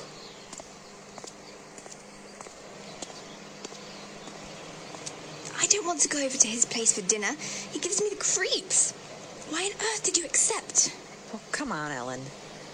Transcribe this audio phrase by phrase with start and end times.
[5.59, 7.33] I don't want to go over to his place for dinner.
[7.73, 8.93] He gives me the creeps.
[9.51, 10.95] Why on earth did you accept?
[11.35, 12.23] Oh, come on, Ellen.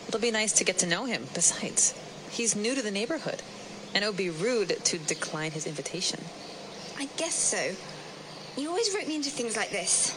[0.08, 1.26] It'll be nice to get to know him.
[1.34, 1.94] Besides,
[2.30, 3.42] he's new to the neighborhood,
[3.94, 6.20] and it would be rude to decline his invitation.
[6.98, 7.74] I guess so.
[8.56, 10.16] You always rope me into things like this.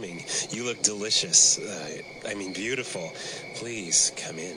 [0.00, 0.24] coming.
[0.50, 1.58] You look delicious.
[1.58, 3.12] Uh, I mean, beautiful.
[3.54, 4.56] Please come in.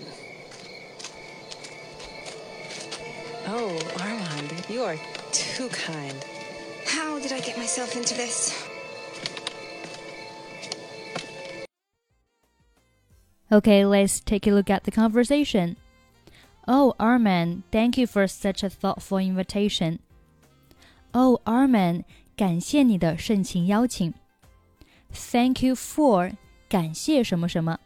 [3.47, 4.97] Oh, Armand, you are
[5.31, 6.15] too kind.
[6.85, 8.67] How did I get myself into this?
[13.51, 15.77] Okay, let's take a look at the conversation.
[16.67, 19.99] Oh, Arman, thank you for such a thoughtful invitation.
[21.15, 22.03] Oh, Arman,
[22.37, 24.13] 感谢你的盛情邀请。
[25.13, 26.33] Thank you for
[26.67, 27.79] 感谢什么什么，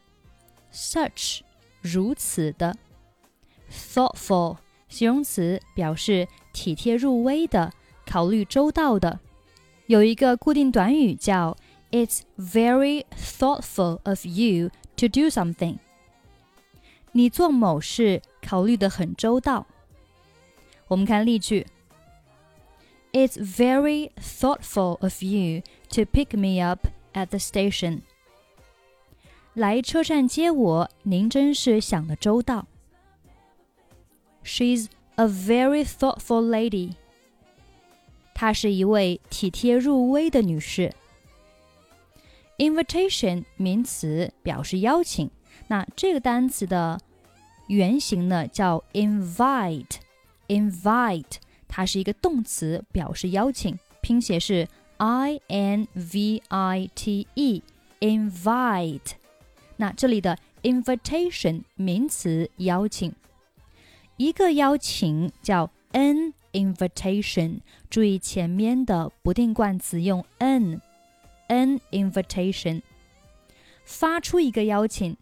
[0.74, 1.42] such
[1.82, 2.76] 如此的，
[3.72, 4.58] thoughtful
[4.90, 7.72] 形容词表示体贴入微的、
[8.06, 9.20] 考虑周到的。
[9.88, 11.58] 有一个固定短语叫
[11.92, 15.78] "It's very thoughtful of you to do something."
[17.12, 19.68] 你做某事考虑得很周到。
[20.88, 21.68] 我们看例句：
[23.12, 26.88] It's very thoughtful of you to pick me up
[27.19, 28.01] At the station.
[29.55, 32.69] 来车站接我，您真是想得周到。
[34.45, 34.87] She's
[35.17, 36.93] a very thoughtful lady.
[38.35, 40.95] 她是一位体贴入微的女士。
[42.59, 45.29] Invitation 名词表示邀请，
[45.67, 47.01] 那这个单词的
[47.67, 51.25] 原型呢叫 invite，invite
[51.67, 59.14] 它是一个动词，表示邀请，拼写是 i n v i t e，invite。
[59.78, 63.14] 那这里的 invitation 名词邀请，
[64.18, 67.60] 一个邀请叫 an invitation，
[67.90, 72.82] 注意前面的不定冠词用 an，an invitation。
[73.84, 75.18] 发出一个邀请，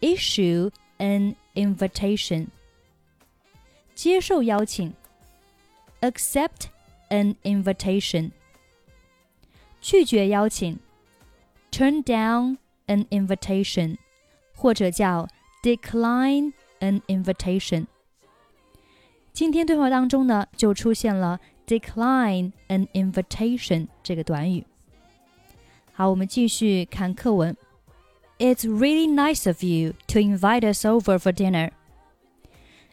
[0.00, 2.48] issue an invitation。
[3.94, 4.92] 接受邀请，
[6.00, 6.66] accept
[7.08, 8.32] an invitation。
[9.84, 10.78] 拒绝邀请，
[11.70, 13.96] turn down an invitation，
[14.54, 15.28] 或者叫
[15.62, 17.86] decline an invitation。
[19.32, 24.66] 今天对话当中呢，就出现了 decline an invitation 这个短语。
[25.92, 27.56] 好，我们继续看课文。
[28.38, 31.70] It's really nice of you to invite us over for dinner.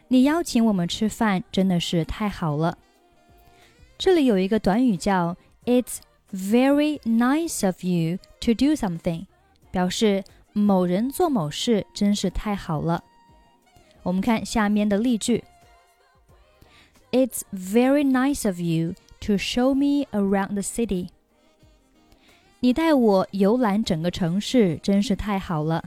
[0.08, 2.78] 你邀请我们吃饭真的是太好了。
[3.98, 5.98] 这里有一个短语叫 "It's
[6.33, 9.27] very nice of you to do something"，
[9.71, 13.03] 表示某人做某事真是太好了。
[14.01, 15.43] 我们看下面的例句
[17.11, 21.09] ：It's very nice of you to show me around the city.
[22.59, 25.85] 你带我游览整个城市，真是太好了。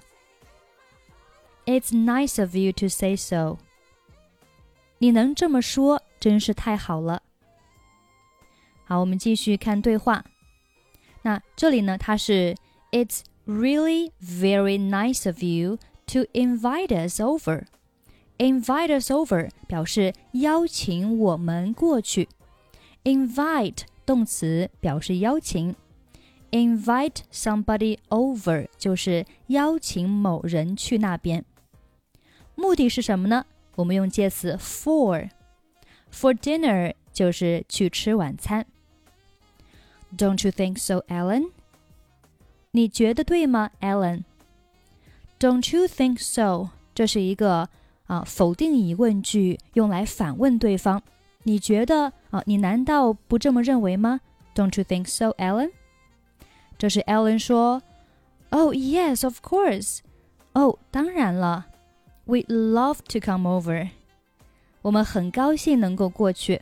[1.64, 3.56] It's nice of you to say so.
[4.98, 7.22] 你能这么说，真是太好了。
[8.84, 10.24] 好，我们继续看对话。
[11.26, 12.54] 那这里呢，它是
[12.92, 17.64] It's really very nice of you to invite us over.
[18.38, 22.28] Invite us over 表示邀请我们过去。
[23.02, 25.74] Invite 动词表示邀请。
[26.52, 31.44] invite somebody over 就是邀请某人去那边。
[32.54, 33.44] 目的是什么呢？
[33.74, 35.30] 我们用介词 for。
[36.12, 38.64] For dinner 就是去吃晚餐。
[40.17, 41.51] Don't you think so, Ellen？
[42.71, 44.23] 你觉得对吗，Ellen？
[45.39, 46.69] Don't you think so？
[46.93, 47.69] 这是一个
[48.07, 51.01] 啊否定疑问句，用来反问对方。
[51.43, 52.43] 你觉得啊？
[52.45, 54.21] 你难道不这么认为吗？
[54.53, 55.71] Don't you think so, Ellen？
[56.77, 57.81] 这是 Ellen 说。
[58.49, 59.99] Oh yes, of course。
[60.53, 61.67] 哦，当然了。
[62.27, 63.89] We'd love to come over。
[64.81, 66.61] 我们很高兴能够过去。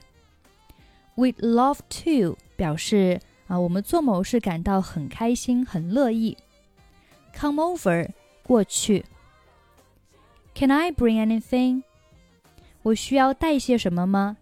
[1.16, 3.20] We'd love to 表示
[3.54, 6.38] 啊，我们做某事感到很开心、很乐意。
[7.34, 8.10] Come over
[8.44, 9.06] 过去。
[10.54, 11.84] Can I bring anything？
[12.82, 14.38] 我需要带些什么吗？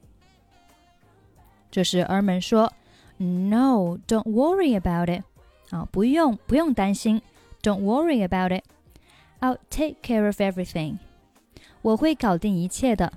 [1.69, 2.71] 这时儿们说：“
[3.17, 5.23] No, don't worry about it。”
[5.69, 7.21] 啊，不用，不用担心。
[7.61, 8.63] Don't worry about it.
[9.41, 10.97] I'll take care of everything.
[11.81, 13.13] 我会搞定一切的。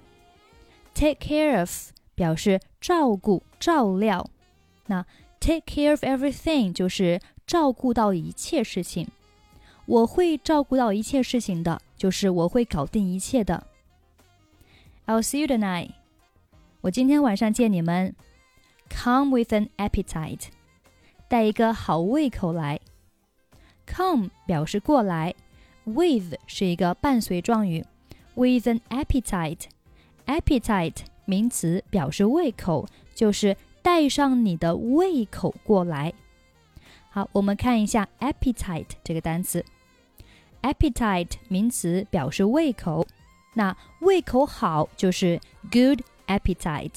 [0.94, 1.70] Take care of
[2.14, 4.28] 表示照顾、照料。
[4.86, 5.06] 那
[5.44, 9.08] take care of everything 就是照顾到一切事情。
[9.86, 13.66] 我会照顾到一切事情的，就是我会搞定一切的。
[15.06, 15.90] I'll see you tonight.
[16.82, 18.14] 我今天晚上见你们。
[18.88, 20.44] Come with an appetite.
[21.28, 22.80] 带一个好胃口来。
[23.86, 25.34] Come 表示过来，
[25.84, 27.84] with 是一个伴随状语。
[28.34, 36.11] With an appetite，appetite 名词表示胃口，就是 带上你的胃口过来。
[37.11, 39.63] 好，我们看一下 appetite 这个单词。
[40.63, 43.05] appetite 名词表示胃口，
[43.53, 45.39] 那胃口好就是
[45.71, 46.95] good appetite，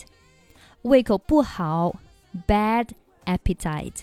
[0.81, 1.95] 胃口不好
[2.47, 2.89] bad
[3.27, 4.01] appetite，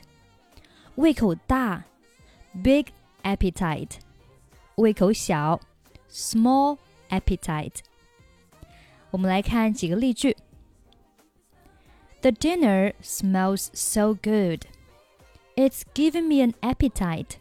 [0.94, 1.84] 胃口大
[2.64, 2.86] big
[3.24, 3.94] appetite，
[4.76, 5.60] 胃口小
[6.12, 6.78] small
[7.10, 7.80] appetite。
[9.10, 10.38] 我们来看几个例句。
[12.25, 14.63] The dinner smells so good.
[15.57, 17.37] It's giving me an appetite.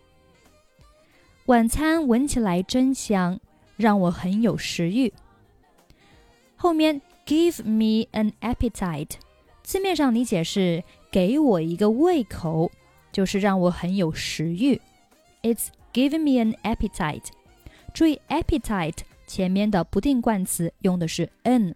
[1.46, 3.40] 晚餐闻起来真香，
[3.75, 5.12] 让我很有食欲。
[6.56, 9.12] 后面 give me an appetite，
[9.63, 12.72] 字面上理解是给我一个胃口，
[13.12, 14.80] 就是让我很有食欲。
[15.42, 17.28] It's giving me an appetite。
[17.94, 21.74] 注意 appetite 前面的不定冠词用的是 an。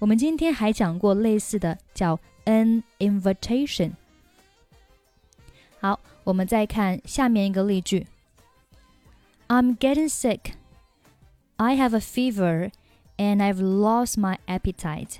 [0.00, 3.92] 我们今天还讲过类似的，叫 an invitation。
[5.80, 8.06] 好，我们再看下面一个例句。
[9.48, 10.52] I'm getting sick.
[11.56, 12.70] I have a fever
[13.16, 15.16] and I've lost my appetite.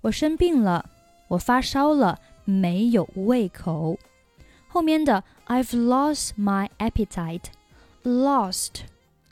[0.00, 0.90] 我生病了，
[1.28, 3.98] 我发烧了，没有胃口。
[4.66, 7.44] 后面的 I've lost my appetite.
[8.02, 8.80] Lost,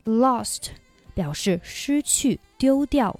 [0.05, 0.69] lost
[1.15, 3.19] 表示失去、丢掉。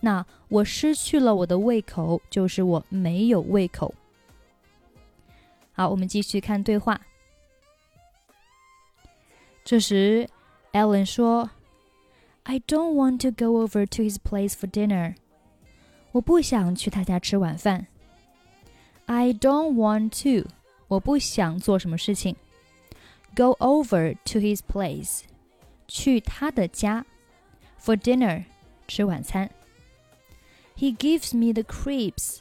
[0.00, 3.94] 那我失去了我的胃口，就是我没有胃口。
[5.72, 7.00] 好，我们继续看对话。
[9.64, 10.28] 这时
[10.72, 11.50] ，Ellen 说
[12.44, 15.16] ：“I don't want to go over to his place for dinner。”
[16.12, 17.86] 我不想去他家吃晚饭。
[19.06, 20.48] I don't want to，
[20.88, 22.36] 我不想做什么事情。
[23.36, 25.20] Go over to his place，
[25.86, 27.04] 去他的家。
[27.80, 28.44] For dinner，
[28.88, 29.50] 吃晚餐。
[30.78, 32.38] He gives me the creeps，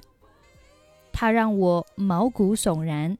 [1.12, 3.18] 他让我毛骨悚然。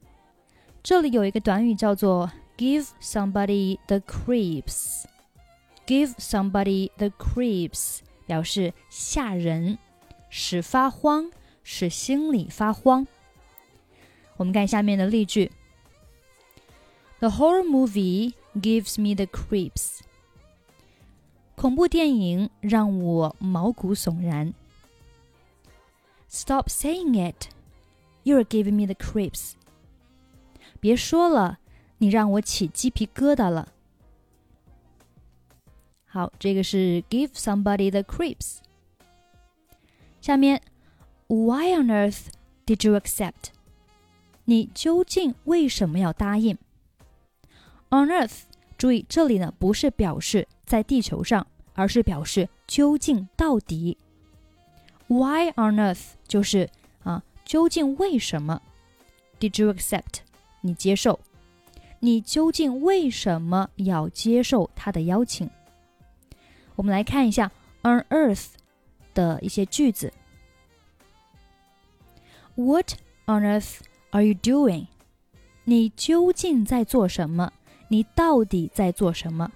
[0.82, 2.30] 这里有一个短语叫做。
[2.58, 5.04] give somebody the creeps.
[5.86, 9.78] Give somebody the creeps 表示吓人，
[10.28, 11.30] 使发慌，
[11.62, 13.06] 使心里发慌。
[14.36, 15.52] 我们看下面的例句
[17.20, 20.00] ：The horror movie gives me the creeps.
[21.54, 24.52] 恐怖电影让我毛骨悚然。
[26.27, 27.49] Stop saying it.
[28.23, 29.53] You're giving me the creeps.
[30.79, 31.59] 别说了，
[31.99, 33.69] 你让我起鸡皮疙瘩了。
[36.05, 38.57] 好，这个是 give somebody the creeps。
[40.21, 40.61] 下面，
[41.27, 42.27] Why on earth
[42.65, 43.51] did you accept？
[44.45, 46.57] 你究竟为什么要答应？
[47.89, 48.41] On earth，
[48.77, 53.97] 注意这里呢不是表示在地球上，而是表示究竟到底。
[55.08, 56.70] Why on earth 就是
[57.02, 58.62] 啊，究竟为什么
[59.40, 60.20] ？Did you accept？
[60.60, 61.18] 你接受。
[62.00, 65.50] 你究竟为什么要接受他的邀请？
[66.76, 67.50] 我们来看一下
[67.82, 68.50] on earth
[69.14, 70.12] 的一些句子。
[72.54, 72.92] What
[73.26, 73.78] on earth
[74.10, 74.86] are you doing？
[75.64, 77.52] 你究竟在做什么？
[77.88, 79.50] 你到底在做什么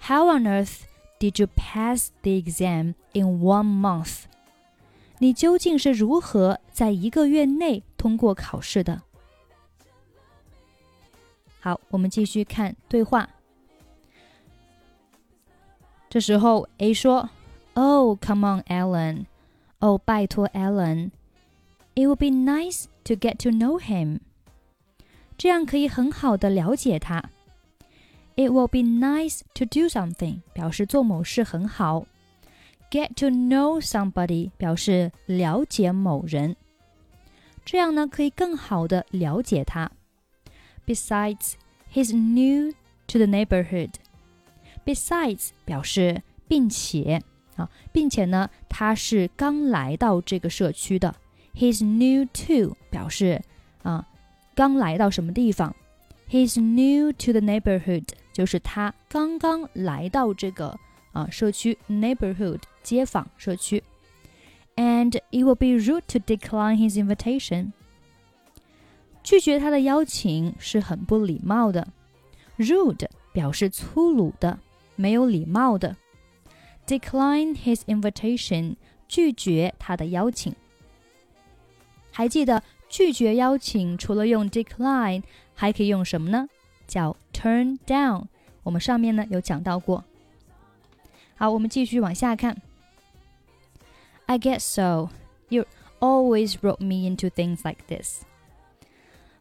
[0.00, 0.82] ？How on earth
[1.18, 4.24] did you pass the exam in one month？
[5.18, 9.02] 你究竟是如何在一个月内通过考试的？
[11.60, 13.28] 好，我们继续看对话。
[16.08, 17.28] 这时候 A 说
[17.74, 19.26] ：“Oh, come on, Alan.
[19.80, 21.10] Oh,，拜托，Alan.
[21.94, 24.20] It would be nice to get to know him.
[25.36, 27.22] 这样可以很好的了解他。
[28.37, 32.05] It will be nice to do something，表示做某事很好。
[32.89, 36.55] Get to know somebody 表示了解某人，
[37.65, 39.91] 这样呢可以更好的了解他。
[40.85, 41.53] Besides,
[41.91, 42.73] he's new
[43.07, 43.91] to the neighborhood.
[44.85, 47.21] Besides 表示并且
[47.55, 51.15] 啊，并且呢他是刚来到这个社区的。
[51.55, 53.41] He's new to 表示
[53.83, 54.07] 啊
[54.55, 55.75] 刚来到什么地方。
[56.29, 58.05] He's new to the neighborhood
[58.38, 60.78] 就是他刚刚来到这个
[61.10, 63.82] 啊社区 neighborhood 街坊社区。
[64.76, 67.72] And it will be rude to decline his invitation.
[69.24, 71.88] 拒绝他的邀请是很不礼貌的。
[72.58, 74.60] Rude 表示粗鲁的、
[74.94, 75.96] 没有礼貌的。
[76.86, 78.76] Decline his invitation
[79.08, 80.54] 拒绝他的邀请。
[82.12, 85.24] 还记得拒绝邀请除了用 decline
[85.56, 86.48] 还可以用什么呢？
[86.88, 88.24] 叫 turn down。
[88.64, 90.02] 我们上面呢有讲到过。
[91.36, 92.60] 好，我们继续往下看。
[94.26, 95.10] I guess so.
[95.48, 95.66] You
[96.00, 98.22] always rope me into things like this.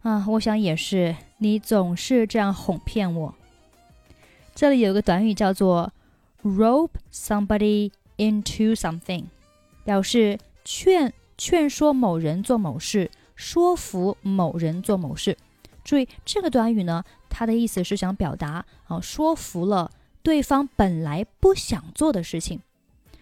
[0.03, 3.35] 啊，我想也是，你总是这样哄骗我。
[4.55, 5.91] 这里有个短语叫做
[6.43, 9.25] rope somebody into something，
[9.83, 15.37] 表示劝劝说某人做某事，说服某人做某事。
[15.87, 19.89] 注意这个短语呢，它的意思是想表达啊，说服了
[20.21, 22.59] 对方本来不想做的事情。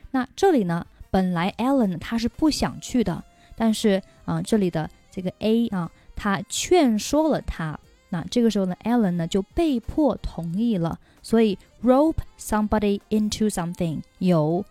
[0.09, 3.23] 那这里呢，本来 Allen 他是不想去的，
[3.55, 5.91] 但是啊，这里的这个 A 啊。
[6.15, 10.97] 他劝说了他，那这个时候呢，Allen 呢就被迫同意了。
[11.21, 14.63] 所以，rope somebody into something 有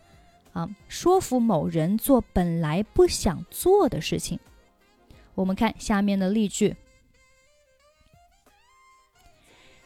[0.54, 4.40] 啊，说服某人做本来不想做的事情。
[5.34, 6.74] 我们看下面的例句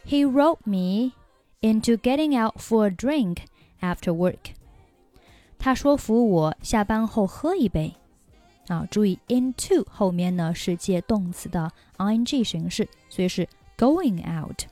[0.09, 1.13] ：He roped me
[1.61, 3.43] into getting out for a drink
[3.79, 4.53] after work。
[5.59, 7.93] 他说服我下班后喝一杯。
[8.67, 13.47] 啊，注意 into 后面呢是接动词的 ing 形式，所以是
[13.77, 14.63] going out。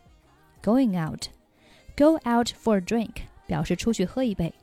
[0.63, 3.13] going out，go out for a drink
[3.45, 4.53] 表示出去喝一杯。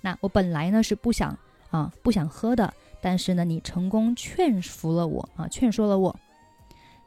[0.00, 1.38] 那我本来呢是不想
[1.70, 6.18] 啊不想喝的，但是呢你成功劝服了我啊劝说了我。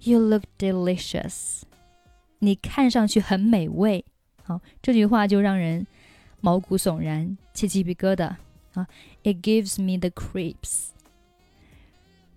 [0.00, 1.62] You look delicious。
[2.38, 4.04] 你看上去很美味。
[4.44, 5.86] 好，这句话就让人
[6.40, 8.36] 毛骨悚然，起鸡皮疙瘩
[8.74, 8.86] 啊
[9.24, 10.90] ！It gives me the creeps。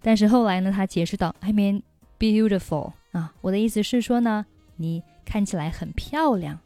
[0.05, 1.81] 但是后来呢，他解释道：“I mean
[2.19, 4.45] beautiful 啊，我的意思是说呢，
[4.75, 6.59] 你看起来很漂亮。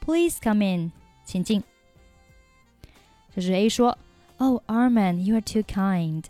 [0.00, 0.92] Please come in，
[1.26, 1.62] 请进。”
[3.36, 3.98] 这是 A 说
[4.38, 6.24] ：“Oh Arman, you are too kind.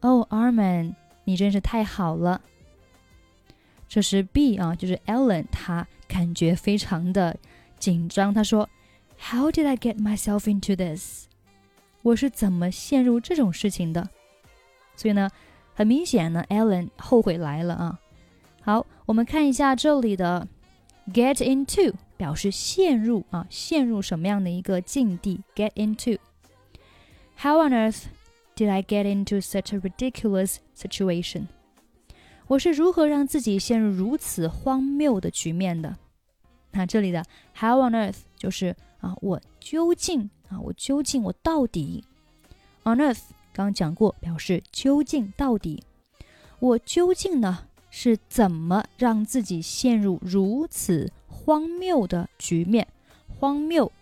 [0.00, 2.40] Oh Arman，你真是太好了。”
[3.88, 7.38] 这是 B 啊，就是 Ellen，他感觉非常的
[7.78, 8.34] 紧张。
[8.34, 8.68] 他说
[9.30, 11.28] ：“How did I get myself into this？
[12.02, 14.10] 我是怎么陷入这种事情的？”
[14.96, 15.28] 所以呢，
[15.74, 18.00] 很明显呢，Ellen 后悔来了啊。
[18.62, 20.48] 好，我们看一下这里的
[21.12, 21.94] “get into”。
[22.16, 26.18] 表示陷入啊，陷入什么样的一个境地？Get into.
[27.36, 28.04] How on earth
[28.54, 31.48] did I get into such a ridiculous situation?
[32.46, 35.96] 我是如何让自己陷入如此荒谬的局面的？
[36.70, 37.24] 那这里的
[37.58, 42.04] How on earth 就是啊，我究竟啊，我究竟我到底
[42.84, 43.22] ？On earth
[43.54, 45.82] 刚讲过，表示究竟到底，
[46.58, 51.10] 我究竟呢是怎么让自己陷入如此？
[51.28, 52.88] 荒谬的局面，
[53.28, 53.92] 荒谬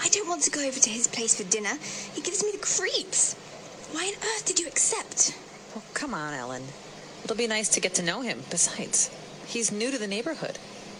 [0.01, 1.77] I don't want to go over to his place for dinner.
[2.13, 3.33] He gives me the creeps.
[3.91, 5.37] Why on earth did you accept?
[5.75, 6.63] Oh, come on, Ellen.
[7.23, 8.43] It'll be nice to get to know him.
[8.49, 9.09] Besides,
[9.45, 10.59] he's new to the neighborhood,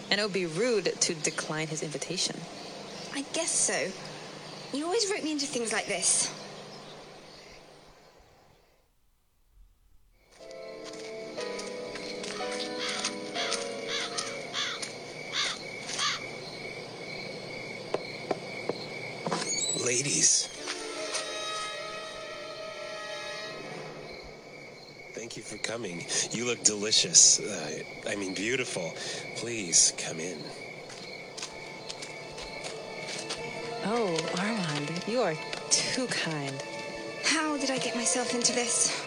[0.10, 2.36] and it would be rude to decline his invitation.
[3.14, 3.92] I guess so.
[4.76, 6.30] You always rope me into things like this.
[19.86, 20.50] Ladies.
[25.14, 26.06] Thank you for coming.
[26.32, 27.40] You look delicious.
[27.40, 27.80] Uh,
[28.10, 28.94] I mean, beautiful.
[29.38, 30.38] Please come in.
[33.88, 34.65] Oh, Armand,
[35.08, 35.36] you are
[35.70, 36.64] too kind.
[37.24, 39.05] How did I get myself into this?